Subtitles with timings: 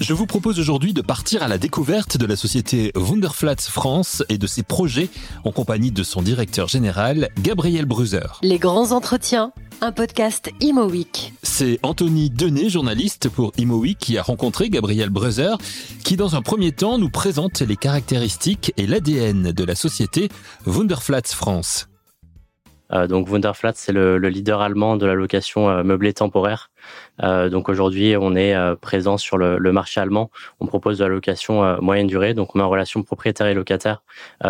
[0.00, 4.36] Je vous propose aujourd'hui de partir à la découverte de la société Wunderflats France et
[4.36, 5.08] de ses projets
[5.44, 8.38] en compagnie de son directeur général, Gabriel Bruzer.
[8.42, 11.32] Les grands entretiens, un podcast Imo Week.
[11.42, 15.56] C'est Anthony Denet, journaliste pour Imo Week, qui a rencontré Gabriel Bruzer,
[16.04, 20.28] qui dans un premier temps nous présente les caractéristiques et l'ADN de la société
[20.66, 21.88] Wunderflats France.
[22.92, 26.70] Euh, donc Wunderflats, c'est le, leader allemand de la location euh, meublée temporaire.
[27.22, 30.30] Euh, donc aujourd'hui, on est euh, présent sur le, le, marché allemand.
[30.60, 33.54] On propose de la location euh, moyenne durée, donc on met en relation propriétaire et
[33.54, 34.02] locataire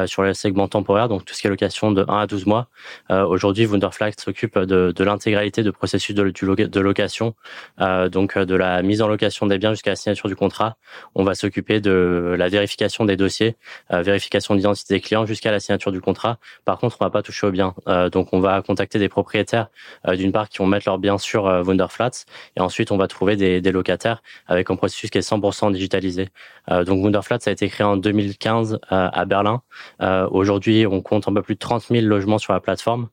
[0.07, 2.69] sur le segment temporaire, donc tout ce qui est location de 1 à 12 mois.
[3.11, 7.35] aujourd'hui, Wunderflax s'occupe de, de l'intégralité de processus de, de location,
[7.79, 10.77] donc de la mise en location des biens jusqu'à la signature du contrat.
[11.15, 13.57] On va s'occuper de la vérification des dossiers,
[13.91, 16.39] vérification d'identité des clients jusqu'à la signature du contrat.
[16.65, 17.75] Par contre, on va pas toucher aux biens.
[18.13, 19.69] donc on va contacter des propriétaires
[20.09, 22.24] d'une part qui vont mettre leurs biens sur Wunderflats
[22.57, 26.29] et ensuite, on va trouver des, locataires avec un processus qui est 100% digitalisé.
[26.71, 29.63] Euh, donc Wunderflat, ça a été créé en 2015 euh, à Berlin.
[30.03, 33.09] Euh, Aujourd'hui, on compte un peu plus de 30 000 logements sur la plateforme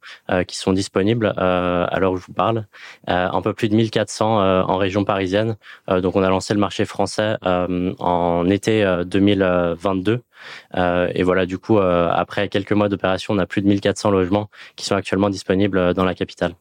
[0.47, 2.65] qui sont disponibles à l'heure où je vous parle.
[3.07, 5.57] un peu plus de 1400 en région parisienne.
[5.87, 10.21] donc on a lancé le marché français en été 2022.
[11.13, 14.85] et voilà, du coup, après quelques mois d'opération, on a plus de 1400 logements qui
[14.85, 16.55] sont actuellement disponibles dans la capitale.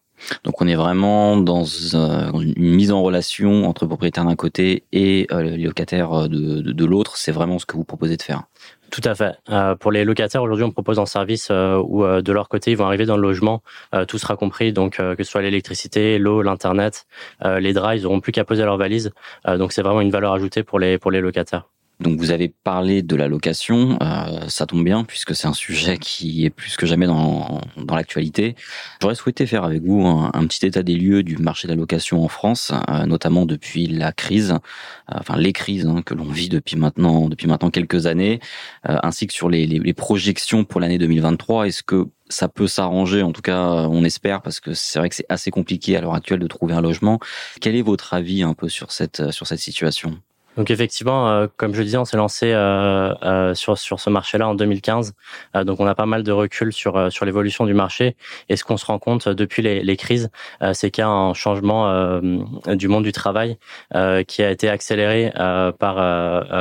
[0.44, 5.26] Donc on est vraiment dans euh, une mise en relation entre propriétaires d'un côté et
[5.32, 7.16] euh, locataires euh, de, de, l'autre.
[7.16, 8.44] C'est vraiment ce que vous proposez de faire.
[8.90, 9.38] Tout à fait.
[9.78, 13.06] pour les locataires, aujourd'hui, on propose un service où de leur côté, ils vont arriver
[13.06, 13.62] dans le logement,
[14.08, 17.06] tout sera compris, donc que ce soit l'électricité, l'eau, l'internet,
[17.44, 19.12] les draps, ils n'auront plus qu'à poser leur valise.
[19.46, 21.68] donc c'est vraiment une valeur ajoutée pour les pour les locataires.
[22.00, 25.98] Donc vous avez parlé de la location, euh, ça tombe bien puisque c'est un sujet
[25.98, 28.56] qui est plus que jamais dans, dans l'actualité.
[29.02, 32.24] J'aurais souhaité faire avec vous un, petit état des lieux du marché de la location
[32.24, 36.48] en France, euh, notamment depuis la crise, euh, enfin les crises hein, que l'on vit
[36.48, 38.40] depuis maintenant depuis maintenant quelques années,
[38.84, 41.66] ainsi que sur les, les, les projections pour l'année 2023.
[41.66, 43.60] Est-ce que ça peut s'arranger, en tout cas
[43.90, 46.72] on espère, parce que c'est vrai que c'est assez compliqué à l'heure actuelle de trouver
[46.72, 47.18] un logement.
[47.60, 50.18] Quel est votre avis un peu sur cette sur cette situation?
[50.56, 54.48] Donc effectivement, euh, comme je disais, on s'est lancé euh, euh, sur sur ce marché-là
[54.48, 55.14] en 2015.
[55.64, 58.16] donc on a pas mal de recul sur sur l'évolution du marché.
[58.48, 60.30] Et ce qu'on se rend compte depuis les, les crises,
[60.72, 62.20] c'est qu'il y a un changement
[62.68, 63.58] du monde du travail
[64.26, 65.32] qui a été accéléré
[65.78, 65.78] par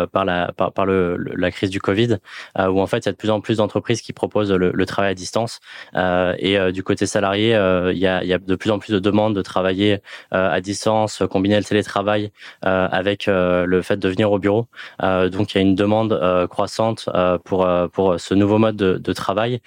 [0.07, 2.17] par la par, par le, la crise du Covid,
[2.57, 4.85] où en fait il y a de plus en plus d'entreprises qui proposent le, le,
[4.85, 5.59] travail à distance.
[5.95, 7.49] et du côté salarié,
[7.91, 9.99] il y a il y a de plus en plus de demandes de travailler
[10.31, 14.67] à distance, combiner le télétravail avec le le fait de venir au bureau.
[15.03, 18.75] Euh, donc il y a une demande euh, croissante euh, pour pour ce nouveau mode
[18.75, 19.59] de, travail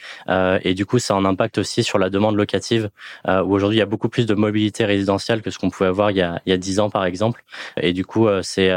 [0.64, 2.90] et du coup ça a un impact aussi sur la demande locative
[3.26, 6.10] où aujourd'hui il y a beaucoup plus de mobilité résidentielle que ce qu'on pouvait avoir
[6.12, 7.44] il y a il y a dix ans par exemple
[7.76, 8.70] et du coup c'est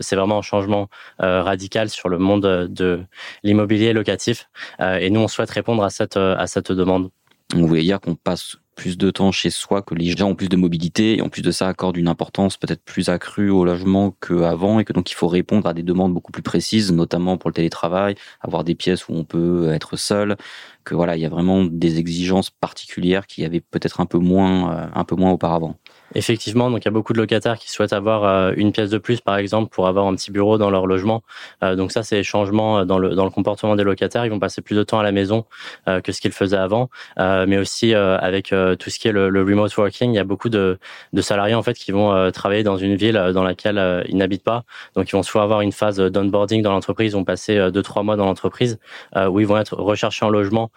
[0.00, 3.00] c'est vraiment un changement radical sur le monde de
[3.42, 4.48] l'immobilier locatif
[4.80, 7.10] et nous on souhaite répondre à cette à cette demande.
[7.54, 10.48] Vous voulez dire qu'on passe plus de temps chez soi, que les gens ont plus
[10.48, 14.16] de mobilité et en plus de ça accordent une importance peut-être plus accrue au logement
[14.26, 17.50] qu'avant et que donc il faut répondre à des demandes beaucoup plus précises, notamment pour
[17.50, 20.38] le télétravail, avoir des pièces où on peut être seul,
[20.84, 24.72] que voilà, il y a vraiment des exigences particulières qui avaient peut-être un peu moins,
[24.74, 25.76] euh, un peu moins auparavant.
[26.14, 28.98] Effectivement, donc il y a beaucoup de locataires qui souhaitent avoir euh, une pièce de
[28.98, 31.22] plus, par exemple, pour avoir un petit bureau dans leur logement.
[31.62, 34.24] Euh, donc ça, c'est les changements dans le dans le comportement des locataires.
[34.26, 35.44] Ils vont passer plus de temps à la maison
[35.86, 38.48] euh, que ce qu'ils faisaient avant, mais aussi avec
[38.78, 40.12] tout ce qui est le, le, remote working.
[40.12, 40.78] Il y a beaucoup de,
[41.12, 44.64] de salariés en fait qui vont travailler dans une ville dans laquelle ils n'habitent pas.
[44.94, 48.16] Donc ils vont soit avoir une phase d'onboarding dans l'entreprise, vont passer deux trois mois
[48.16, 48.78] dans l'entreprise
[49.16, 50.70] où ils vont être recherchés en logement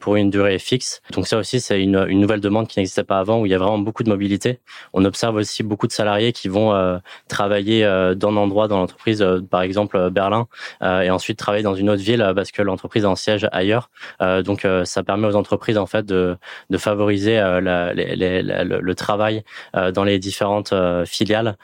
[0.00, 1.00] pour une durée fixe.
[1.12, 3.54] Donc ça aussi, c'est une, une nouvelle demande qui n'existait pas avant où il y
[3.54, 4.60] a vraiment beaucoup de mobilité.
[4.92, 6.98] On observe aussi beaucoup de salariés qui vont euh,
[7.28, 10.46] travailler euh, dans un endroit dans l'entreprise, euh, par exemple Berlin,
[10.82, 13.90] et ensuite travailler dans une autre ville parce que l'entreprise a un siège ailleurs.
[14.20, 16.36] donc ça permet aux entreprises en fait de,
[16.76, 19.42] favoriser le travail
[19.74, 20.74] dans les différentes
[21.04, 21.56] filiales.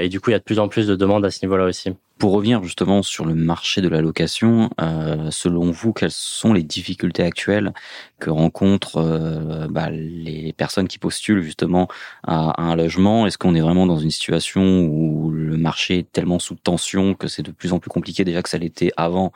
[0.00, 1.64] et du coup, il y a de plus en plus de demandes à ce niveau-là
[1.64, 1.94] aussi.
[2.18, 6.62] Pour revenir justement sur le marché de la location, euh, selon vous, quelles sont les
[6.62, 7.74] difficultés actuelles
[8.20, 11.88] que rencontrent euh, bah, les personnes qui postulent justement
[12.22, 13.26] à, un logement?
[13.26, 17.26] Est-ce qu'on est vraiment dans une situation où le marché est tellement sous tension que
[17.26, 19.32] c'est de plus en plus compliqué déjà que ça l'était avant,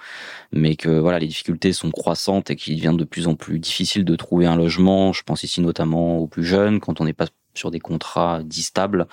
[0.52, 4.04] mais que voilà les difficultés sont croissantes et qu'il devient de plus en plus difficile
[4.04, 5.12] de trouver un logement?
[5.12, 8.62] Je pense ici notamment aux plus jeunes, quand on n'est pas sur des contrats dits
[8.62, 9.08] stables.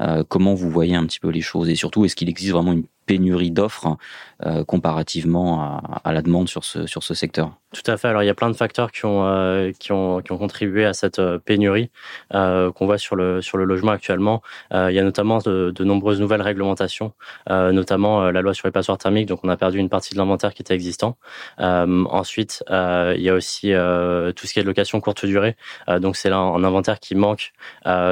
[0.00, 1.68] Euh, comment vous voyez un petit peu les choses?
[1.70, 3.96] Et surtout est-ce qu'il existe vraiment une pénurie d'offres
[4.66, 8.08] comparativement à, la demande sur ce, sur ce secteur tout à fait.
[8.08, 10.86] Alors il y a plein de facteurs qui ont euh, qui ont qui ont contribué
[10.86, 11.90] à cette euh, pénurie
[12.34, 14.42] euh, qu'on voit sur le sur le logement actuellement.
[14.72, 17.12] il y a notamment de, nombreuses nouvelles réglementations,
[17.48, 19.26] notamment la loi sur les passoires thermiques.
[19.26, 21.16] Donc on a perdu une partie de l'inventaire qui était existant.
[21.58, 23.72] ensuite, il y a aussi
[24.36, 25.56] tout ce qui est de location courte durée.
[26.00, 27.52] donc c'est là un inventaire qui manque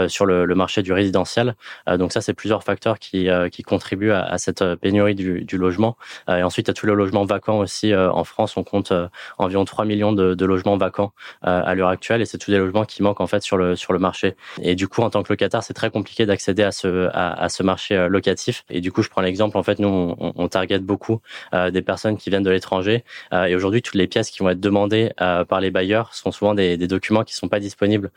[0.09, 1.55] sur le, le, marché du résidentiel.
[1.99, 5.97] donc ça c'est plusieurs facteurs qui qui contribuent à, à cette pénurie du, du logement.
[6.29, 8.57] et ensuite il y a tous les logements vacants aussi en France.
[8.57, 8.93] On compte
[9.39, 11.13] environ 3 millions de, logements vacants
[11.47, 13.77] euh, à l'heure actuelle et c'est tous des logements qui manquent en fait sur le
[13.77, 14.37] sur le marché.
[14.63, 17.63] Et du coup, en tant que locataire, c'est très compliqué d'accéder à ce à, ce
[17.63, 18.65] marché euh, locatif.
[18.71, 21.21] Et du coup, je prends l'exemple en fait, nous on, on target beaucoup
[21.55, 24.61] euh, des personnes qui viennent de l'étranger et aujourd'hui toutes les pièces qui vont être
[24.61, 28.11] demandées par les bailleurs sont souvent des, documents qui sont pas disponibles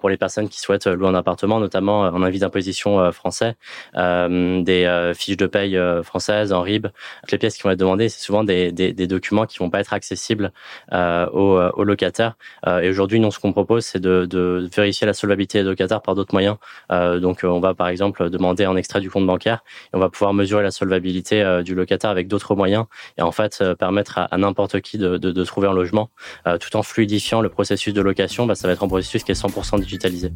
[0.00, 3.56] pour les personnes qui souhaitent louer un appartement, notamment en avis d'imposition français,
[3.94, 6.86] des fiches de paye françaises en RIB.
[7.30, 8.72] Les pièces qui vont être demandées, c'est souvent des,
[9.06, 10.52] documents qui vont pas être accessibles
[10.92, 12.36] euh, aux, euh, locataires.
[12.66, 16.34] Euh, et aujourd'hui, ce qu'on propose, c'est de, vérifier la solvabilité des locataires par d'autres
[16.34, 16.56] moyens.
[16.90, 20.34] donc, on va par exemple demander un extrait du compte bancaire et on va pouvoir
[20.34, 22.86] mesurer la solvabilité du locataire avec d'autres moyens
[23.18, 26.10] et en fait permettre à, n'importe qui de, trouver un logement
[26.60, 28.46] tout en fluidifiant le processus de location.
[28.46, 30.32] Bah, ça va être un processus qui est 100% digitalisé.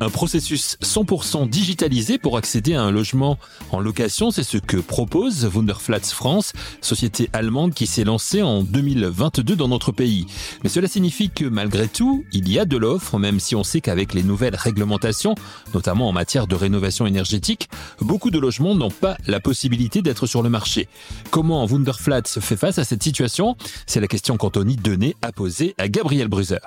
[0.00, 3.36] Un processus 100% digitalisé pour accéder à un logement
[3.72, 9.56] en location, c'est ce que propose Wunderflats France, société allemande qui s'est lancée en 2022
[9.56, 10.26] dans notre pays.
[10.62, 13.80] Mais cela signifie que malgré tout, il y a de l'offre, même si on sait
[13.80, 15.34] qu'avec les nouvelles réglementations,
[15.74, 17.68] notamment en matière de rénovation énergétique,
[18.00, 20.88] beaucoup de logements n'ont pas la possibilité d'être sur le marché.
[21.32, 23.56] Comment Wunderflats fait face à cette situation?
[23.86, 26.58] C'est la question qu'Anthony Denet a posée à Gabriel Bruser.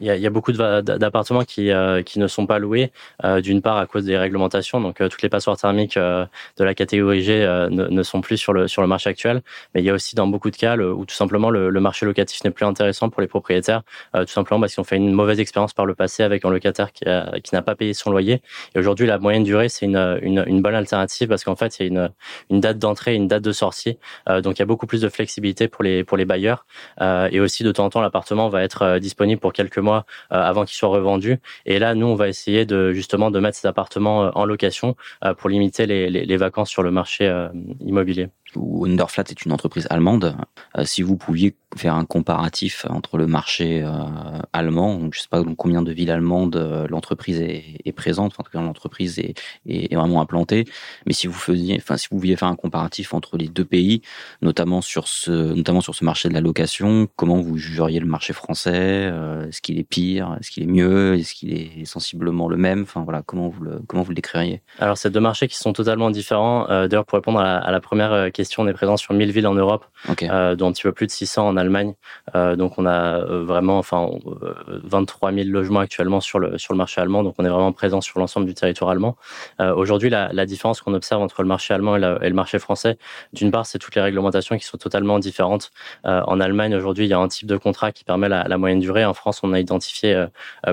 [0.00, 2.92] Il y, a, il y a, beaucoup d'appartements qui, euh, qui ne sont pas loués,
[3.24, 6.74] euh, d'une part à cause des réglementations, donc euh, toutes les passoires thermiques de la
[6.74, 9.42] catégorie G ne, ne, sont plus sur le, sur le marché actuel,
[9.74, 12.04] mais il y a aussi dans beaucoup de cas où tout simplement le, le marché
[12.04, 13.82] locatif n'est plus intéressant pour les propriétaires,
[14.14, 16.92] tout simplement parce qu'ils ont fait une mauvaise expérience par le passé avec un locataire
[16.92, 17.04] qui,
[17.42, 18.42] qui n'a pas payé son loyer.
[18.74, 21.82] Et aujourd'hui, la moyenne durée, c'est une, une, une, bonne alternative parce qu'en fait, il
[21.82, 22.10] y a une,
[22.50, 25.68] une date d'entrée une date de sortie, donc il y a beaucoup plus de flexibilité
[25.68, 26.66] pour les, pour les bailleurs,
[27.00, 30.00] et aussi de temps en temps, l'appartement va être disponible pour quelques mois euh,
[30.30, 31.38] avant qu'ils soient revendus.
[31.64, 34.96] Et là, nous, on va essayer de justement de mettre ces appartements euh, en location
[35.24, 37.26] euh, pour limiter les vacances sur le marché
[37.80, 38.28] immobilier.
[38.56, 40.36] Wunderflat est une entreprise allemande.
[40.84, 43.90] si vous pouviez faire un comparatif entre le marché euh,
[44.52, 48.42] allemand, donc je sais pas dans combien de villes allemandes euh, l'entreprise est, présente, en
[48.42, 50.64] tout cas l'entreprise est, vraiment implantée,
[51.06, 54.02] mais si vous faisiez, enfin si vous pouviez faire un comparatif entre les deux pays,
[54.42, 58.32] notamment sur ce, notamment sur ce marché de la location, comment vous jugeriez le marché
[58.32, 62.56] français euh, Est-ce qu'il est pire Est-ce qu'il est mieux Est-ce qu'il est sensiblement le
[62.56, 64.62] même Enfin voilà, comment vous le comment vous décririez?
[64.78, 66.66] Alors c'est deux marchés qui sont totalement différents.
[66.66, 69.84] D'ailleurs pour répondre à la, première question, on est présent sur 1000 villes en Europe,
[70.08, 70.28] okay.
[70.28, 71.94] dont un petit peu plus de 600 en Allemagne.
[72.34, 74.08] Euh, donc on a euh, vraiment, enfin,
[74.84, 77.22] 23 euh, 000 logements actuellement sur le sur le marché allemand.
[77.22, 79.16] Donc on est vraiment présent sur l'ensemble du territoire allemand.
[79.58, 82.98] Aujourd'hui, la, la, différence qu'on observe entre le marché allemand et, et le marché français,
[83.32, 85.70] d'une part, c'est toutes les réglementations qui sont totalement différentes.
[86.04, 88.80] en Allemagne, aujourd'hui, il y a un type de contrat qui permet la, la moyenne
[88.80, 89.04] durée.
[89.04, 90.26] En France, on a identifié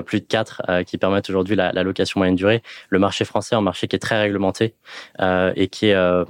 [0.06, 2.62] plus de quatre qui permettent aujourd'hui la, la, location moyenne durée.
[2.88, 4.74] Le marché français, un marché qui est très réglementé
[5.20, 6.24] et qui est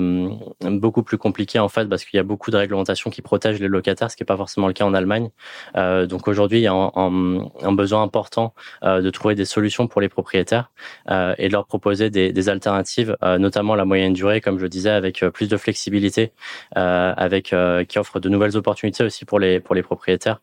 [0.61, 3.69] beaucoup plus compliqué en fait parce qu'il y a beaucoup de réglementations qui protègent les
[3.69, 5.31] locataires, ce qui n'est pas forcément le cas en Allemagne.
[5.77, 10.01] Euh, donc aujourd'hui, il y a un, besoin important euh, de trouver des solutions pour
[10.01, 10.71] les propriétaires
[11.11, 14.91] euh, et de leur proposer des, des alternatives, notamment la moyenne durée, comme je disais,
[14.91, 16.33] avec plus de flexibilité,
[16.75, 17.55] avec
[17.89, 20.41] qui offre de nouvelles opportunités aussi pour les pour les propriétaires.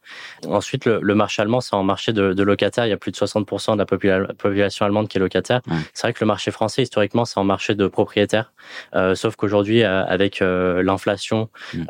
[0.47, 2.85] Ensuite, le, le marché allemand, c'est un marché de, de, locataires.
[2.85, 5.61] Il y a plus de 60% de la population allemande qui est locataire.
[5.93, 8.51] C'est vrai que le marché français, historiquement, c'est un marché de propriétaires.
[9.13, 10.41] sauf qu'aujourd'hui, avec
[10.81, 11.83] l'inflation, mmh.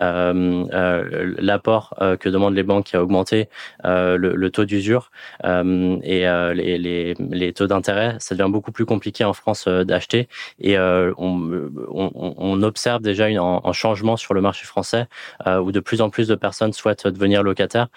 [1.40, 3.50] l'apport que demandent les banques qui a augmenté,
[3.86, 5.12] euh, le, le, taux d'usure
[5.44, 9.68] euh, et euh, les, les, les, taux d'intérêt, ça devient beaucoup plus compliqué en France
[9.68, 10.28] d'acheter.
[10.60, 15.08] Et on, on, on, observe déjà une, un changement sur le marché français
[15.46, 17.88] où de plus en plus de personnes souhaitent devenir locataires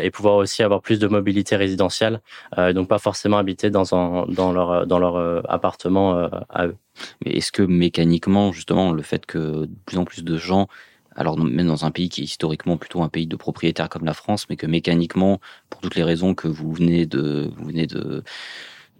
[0.00, 2.20] et pouvoir aussi avoir plus de mobilité résidentielle,
[2.56, 6.76] donc pas forcément habiter dans, un, dans leur, dans leur appartement à eux.
[7.24, 10.68] Mais est-ce que mécaniquement, justement, le fait que de plus en plus de gens
[11.16, 14.14] alors même dans un pays qui est historiquement plutôt un pays de propriétaires comme la
[14.14, 17.86] France, mais que mécaniquement, pour toutes les raisons que vous venez de, vous venez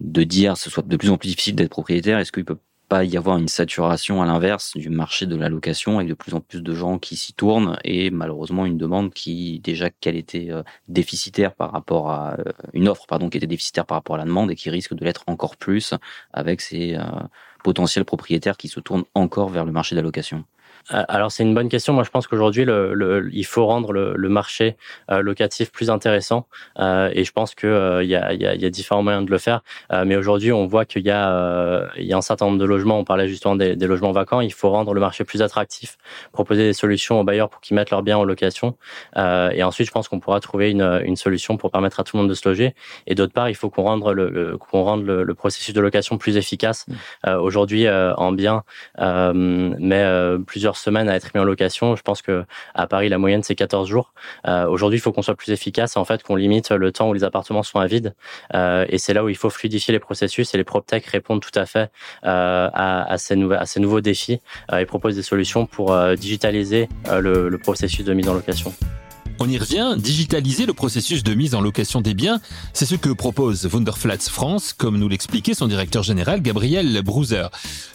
[0.01, 3.17] dire, ce soit de plus en plus difficile d'être propriétaire, est-ce qu'il peut pas y
[3.17, 6.63] avoir une saturation à l'inverse du marché de la location avec de plus en plus
[6.63, 11.55] de gens qui s'y tournent et malheureusement une demande qui déjà qu'elle était euh, déficitaire
[11.55, 14.51] par rapport à euh, une offre pardon qui était déficitaire par rapport à la demande
[14.51, 15.95] et qui risque de l'être encore plus
[16.33, 16.99] avec ces
[17.63, 20.45] potentiels propriétaires qui se tournent encore vers le marché de la location.
[20.93, 21.93] Euh, alors c'est une bonne question.
[21.93, 24.77] Moi je pense qu'aujourd'hui le, le, il faut rendre le, le marché
[25.11, 26.47] euh, locatif plus intéressant
[26.79, 29.25] euh, et je pense que euh, il y, a, y, a, y, a, différents moyens
[29.25, 29.63] de le faire.
[30.05, 32.99] mais aujourd'hui on voit qu'il y a il y a un certain nombre de logements.
[32.99, 34.41] On parlait justement des, des, logements vacants.
[34.41, 35.97] Il faut rendre le marché plus attractif,
[36.33, 38.77] proposer des solutions aux bailleurs pour qu'ils mettent leurs biens en location.
[39.17, 42.23] et ensuite je pense qu'on pourra trouver une, une, solution pour permettre à tout le
[42.23, 42.75] monde de se loger.
[43.07, 46.37] Et d'autre part il faut qu'on rende le, qu'on rende le, processus de location plus
[46.37, 46.87] efficace.
[46.89, 47.31] Mmh.
[47.31, 48.63] aujourd'hui en bien,
[48.99, 50.05] mais
[50.47, 51.97] plusieurs semaines à être mis en location.
[51.97, 52.45] Je pense que
[52.75, 54.13] à Paris, la moyenne, c'est 14 jours.
[54.47, 57.13] Euh, Aujourd'hui, il faut qu'on soit plus efficace, en fait, qu'on limite le temps où
[57.13, 58.15] les appartements sont à vide.
[58.55, 61.57] Euh, et c'est là où il faut fluidifier les processus et les PropTech répondent tout
[61.59, 61.91] à fait
[62.25, 64.41] euh, à, ces nouveaux défis
[64.73, 68.73] et proposent des solutions pour digitaliser le processus de mise en location.
[69.41, 72.41] On y revient, digitaliser le processus de mise en location des biens,
[72.73, 77.49] c'est ce que propose Wunderflats France, comme nous l'expliquait son directeur général Gabriel Brouzer.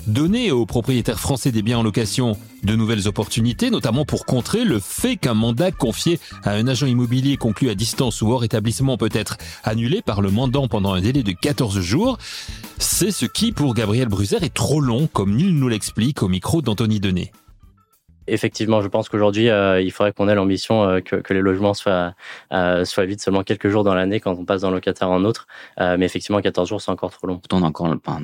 [0.06, 4.80] Donner aux propriétaires français des biens en location de nouvelles opportunités, notamment pour contrer le
[4.80, 9.10] fait qu'un mandat confié à un agent immobilier conclu à distance ou hors établissement peut
[9.14, 12.18] être annulé par le mandant pendant un délai de 14 jours.
[12.80, 16.62] C'est ce qui, pour Gabriel Bruzer, est trop long, comme nul nous l'explique au micro
[16.62, 17.32] d'Anthony Denet
[18.34, 22.14] effectivement, je pense qu'aujourd'hui, euh, il faudrait qu'on ait l'ambition euh, que, les logements soient,
[22.54, 25.48] euh, soient vides seulement quelques jours dans l'année quand on passe d'un locataire en autre.
[25.80, 27.42] Euh, mais effectivement, 14 jours, c'est encore trop long.
[27.52, 27.72] On a,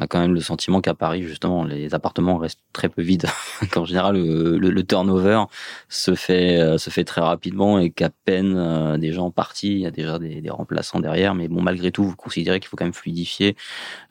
[0.07, 3.25] quand même le sentiment qu'à Paris, justement, les appartements restent très peu vides.
[3.71, 5.43] Qu'en général, le, turnover
[5.89, 9.91] se fait, se fait très rapidement et qu'à peine des gens partis, il y a
[9.91, 11.33] déjà des, des, remplaçants derrière.
[11.33, 13.55] Mais bon, malgré tout, vous considérez qu'il faut quand même fluidifier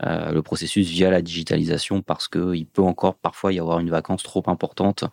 [0.02, 4.42] le processus via la digitalisation parce qu'il peut encore parfois y avoir une vacance trop
[4.46, 5.04] importante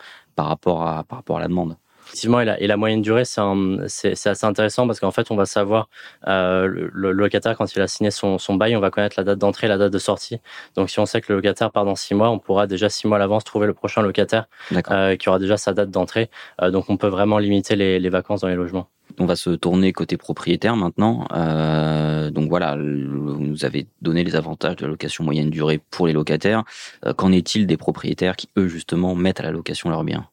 [0.42, 1.78] par rapport à, rapport à la demande.
[2.12, 5.46] Effectivement, et la, et la moyenne durée, c'est assez intéressant parce qu'en fait, on va
[5.46, 5.88] savoir
[6.28, 9.24] euh, le, le, locataire quand il a signé son, son bail, on va connaître la
[9.24, 10.42] date d'entrée, la date de sortie.
[10.76, 13.08] Donc, si on sait que le locataire part dans six mois, on pourra déjà six
[13.08, 14.48] mois à l'avance trouver le prochain locataire
[14.90, 16.30] euh, qui aura déjà sa date d'entrée.
[16.62, 18.90] Euh, donc, on peut vraiment limiter les, les, vacances dans les logements.
[19.18, 21.28] On va se tourner côté propriétaire maintenant.
[21.34, 26.08] Euh, donc voilà, vous nous avez donné les avantages de la location moyenne durée pour
[26.08, 26.64] les locataires.
[27.06, 30.28] Euh, qu'en est-il des propriétaires qui, eux, justement, mettent à la location leurs biens?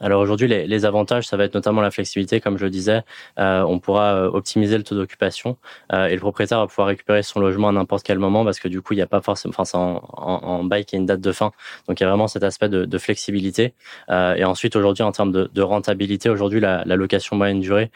[0.00, 3.02] Alors aujourd'hui, les, les, avantages, ça va être notamment la flexibilité, comme je le disais.
[3.38, 5.56] Euh, on pourra euh, optimiser le taux d'occupation
[5.92, 8.68] euh, et le propriétaire va pouvoir récupérer son logement à n'importe quel moment parce que
[8.68, 10.98] du coup, il n'y a pas forcément, enfin, c'est en, en, en, bail qui a
[10.98, 11.52] une date de fin.
[11.88, 13.74] Donc il y a vraiment cet aspect de, de flexibilité.
[14.10, 17.90] Et ensuite, aujourd'hui, en termes de, rentabilité, aujourd'hui, la, location moyenne durée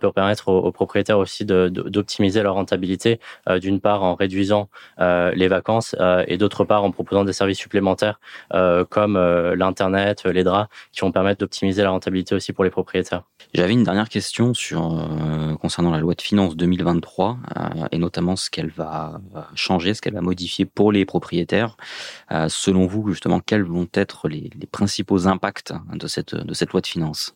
[0.00, 3.20] peut permettre aux, aux, propriétaires aussi d'optimiser leur rentabilité,
[3.60, 5.94] d'une part en réduisant les vacances
[6.26, 8.20] et d'autre part en proposant des services supplémentaires
[8.90, 9.18] comme
[9.54, 13.22] l'internet, les draps, qui vont permettre de optimiser la rentabilité aussi pour les propriétaires.
[13.54, 18.36] J'avais une dernière question sur euh, concernant la loi de finances 2023 euh, et notamment
[18.36, 19.20] ce qu'elle va
[19.54, 21.76] changer, ce qu'elle va modifier pour les propriétaires.
[22.32, 26.72] Euh, selon vous, justement, quels vont être les, les principaux impacts de cette de cette
[26.72, 27.34] loi de finances?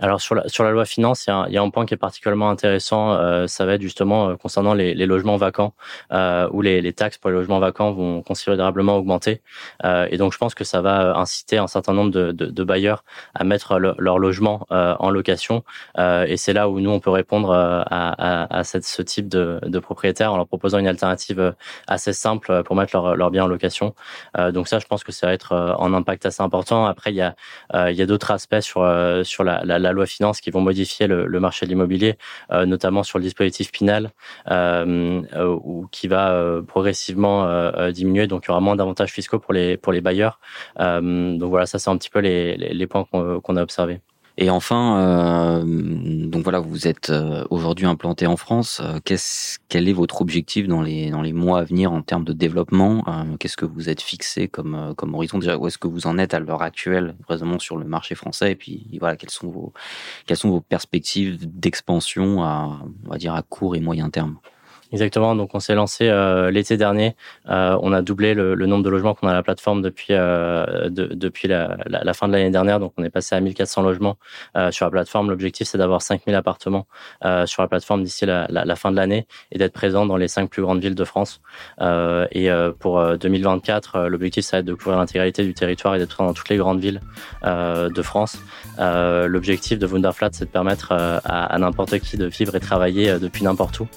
[0.00, 1.86] Alors sur la, sur la loi finance, il y, a, il y a un point
[1.86, 5.74] qui est particulièrement intéressant, euh, ça va être justement euh, concernant les, les, logements vacants,
[6.12, 9.40] euh, où les, les, taxes pour les logements vacants vont considérablement augmenter.
[9.84, 12.64] Euh, et donc je pense que ça va inciter un certain nombre de, de, de
[12.64, 15.64] bailleurs à mettre le, leur logement euh, en location.
[15.98, 19.60] Euh, et c'est là où nous, on peut répondre à, à, à ce type de,
[19.62, 21.54] de propriétaires en leur proposant une alternative
[21.86, 23.94] assez simple pour mettre leur, leur bien en location.
[24.52, 26.86] donc ça, je pense que ça va être en impact assez important.
[26.86, 27.34] Après, il y a,
[27.90, 28.86] il a d'autres aspects sur,
[29.24, 32.16] sur la, la la loi finance qui vont modifier le, marché de l'immobilier,
[32.52, 34.10] euh, notamment sur le dispositif Pinal,
[34.50, 37.36] euh, euh ou qui va progressivement
[37.90, 38.26] diminuer.
[38.26, 40.40] Donc il y aura moins d'avantages fiscaux pour les pour les bailleurs.
[40.78, 44.00] donc voilà, ça c'est un petit peu les, les, les points qu'on qu a observés.
[44.38, 48.80] Et enfin, euh, donc voilà, vous êtes euh, aujourd'hui implanté en France.
[48.84, 52.24] Euh, qu'est-ce, quel est votre objectif dans les dans les mois à venir en termes
[52.24, 53.02] de développement?
[53.38, 55.38] Qu'est-ce que vous êtes fixé comme comme horizon?
[55.38, 58.52] Déjà Où est-ce que vous en êtes à l'heure actuelle, vraiment sur le marché français?
[58.52, 59.72] Et puis voilà, quelles sont vos
[60.26, 64.36] quelles sont vos perspectives d'expansion à on va dire à court et moyen terme?
[64.92, 65.34] Exactement.
[65.34, 67.16] Donc, on s'est lancé euh, l'été dernier.
[67.48, 70.08] Euh, on a doublé le, le, nombre de logements qu'on a à la plateforme depuis
[70.12, 72.78] euh, de, depuis la, la, fin de l'année dernière.
[72.78, 74.16] Donc, on est passé à 1400 logements
[74.56, 75.30] euh, sur la plateforme.
[75.30, 76.86] L'objectif, c'est d'avoir 5000 appartements
[77.24, 80.28] euh, sur la plateforme d'ici la, la, fin de l'année et d'être présent dans les
[80.28, 81.40] cinq plus grandes villes de France.
[81.80, 86.22] Euh, et pour 2024, l'objectif, ça va être de couvrir l'intégralité du territoire et d'être
[86.22, 87.00] dans toutes les grandes villes
[87.42, 88.38] de France.
[88.78, 93.42] l'objectif de Wunderflat, c'est de permettre à, à n'importe qui de vivre et travailler depuis
[93.42, 93.88] n'importe où.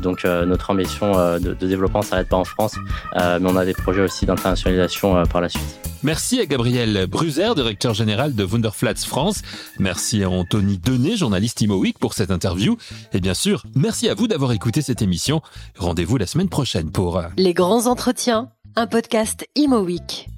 [0.00, 2.76] donc, donc notre ambition de, de développement s'arrête pas en France,
[3.16, 5.80] mais on a des projets aussi d'internationalisation par la suite.
[6.02, 9.42] Merci à Gabriel Bruzer, directeur général de Wunderflats France.
[9.78, 12.76] Merci à Anthony Denet, journaliste ImoWeek, pour cette interview.
[13.12, 15.42] Et bien sûr, merci à vous d'avoir écouté cette émission.
[15.78, 20.28] Rendez-vous la semaine prochaine pour Les grands entretiens, un podcast ImoWeek.